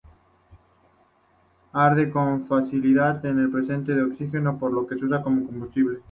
Arde 1.73 2.09
con 2.09 2.47
facilidad 2.47 3.23
en 3.23 3.51
presencia 3.51 3.93
de 3.93 4.01
oxígeno, 4.01 4.57
por 4.57 4.73
lo 4.73 4.87
que 4.87 4.95
se 4.97 5.03
usa 5.05 5.21
como 5.21 5.45
combustible. 5.45 5.99